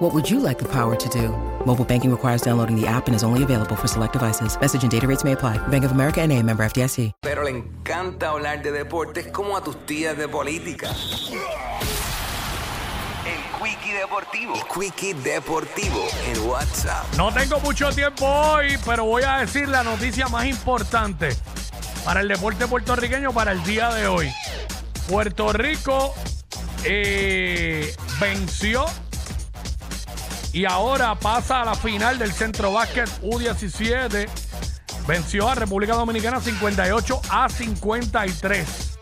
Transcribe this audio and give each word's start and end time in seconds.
What 0.00 0.14
would 0.14 0.30
you 0.30 0.40
like 0.40 0.58
the 0.58 0.64
power 0.64 0.96
to 0.96 1.08
do? 1.10 1.28
Mobile 1.66 1.84
banking 1.84 2.10
requires 2.10 2.40
downloading 2.40 2.74
the 2.74 2.86
app 2.86 3.06
and 3.06 3.14
is 3.14 3.22
only 3.22 3.42
available 3.42 3.76
for 3.76 3.86
select 3.86 4.14
devices. 4.14 4.58
Message 4.58 4.82
and 4.82 4.90
data 4.90 5.06
rates 5.06 5.24
may 5.24 5.32
apply. 5.32 5.58
Bank 5.68 5.84
of 5.84 5.92
America 5.92 6.22
and 6.22 6.32
a 6.32 6.42
member 6.42 6.64
FDIC. 6.64 7.12
pero 7.20 7.42
le 7.44 7.50
encanta 7.50 8.30
hablar 8.30 8.62
de 8.62 8.72
deportes 8.72 9.26
como 9.26 9.58
a 9.58 9.62
tus 9.62 9.76
tías 9.84 10.16
de 10.16 10.26
política. 10.26 10.88
El 13.26 13.42
Quickie 13.62 13.92
Deportivo. 13.92 14.54
El 14.54 14.62
Quickie 14.72 15.12
Deportivo 15.12 16.06
en 16.32 16.48
WhatsApp. 16.48 17.04
No 17.18 17.30
tengo 17.30 17.60
mucho 17.60 17.90
tiempo 17.90 18.24
hoy, 18.24 18.78
pero 18.86 19.04
voy 19.04 19.24
a 19.24 19.40
decir 19.40 19.68
la 19.68 19.82
noticia 19.82 20.28
más 20.28 20.46
importante 20.46 21.36
para 22.06 22.22
el 22.22 22.28
deporte 22.28 22.66
puertorriqueño 22.66 23.34
para 23.34 23.52
el 23.52 23.62
día 23.64 23.92
de 23.92 24.06
hoy. 24.06 24.32
Puerto 25.06 25.52
Rico 25.52 26.14
eh, 26.84 27.94
venció 28.18 28.86
y 30.52 30.64
ahora 30.64 31.14
pasa 31.14 31.62
a 31.62 31.64
la 31.64 31.74
final 31.74 32.18
del 32.18 32.32
Centro 32.32 32.72
Básquet 32.72 33.08
U17. 33.22 34.28
Venció 35.06 35.48
a 35.48 35.54
República 35.54 35.94
Dominicana 35.94 36.40
58 36.40 37.20
a 37.30 37.48
53. 37.48 38.98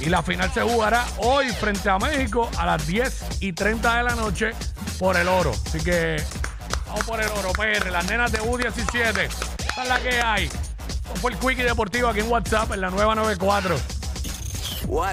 Y 0.00 0.06
la 0.06 0.22
final 0.22 0.52
se 0.52 0.62
jugará 0.62 1.04
hoy 1.18 1.48
frente 1.50 1.88
a 1.88 1.98
México 1.98 2.50
a 2.58 2.66
las 2.66 2.86
10 2.86 3.42
y 3.42 3.52
30 3.52 3.98
de 3.98 4.02
la 4.02 4.14
noche 4.16 4.50
por 4.98 5.16
el 5.16 5.28
oro. 5.28 5.52
Así 5.66 5.78
que 5.78 6.20
vamos 6.88 7.04
por 7.04 7.20
el 7.20 7.28
oro, 7.28 7.52
PR. 7.52 7.90
Las 7.90 8.06
nenas 8.06 8.32
de 8.32 8.40
U17. 8.40 9.28
Esa 9.28 9.82
es 9.82 9.88
la 9.88 10.00
que 10.00 10.20
hay. 10.20 10.44
Esto 10.44 11.14
fue 11.20 11.32
el 11.32 11.38
Quickie 11.38 11.62
Deportivo 11.62 12.08
aquí 12.08 12.20
en 12.20 12.30
WhatsApp 12.30 12.72
en 12.72 12.80
la 12.80 12.90
nueva 12.90 13.14
94. 13.14 13.76
WhatsApp. 14.86 15.10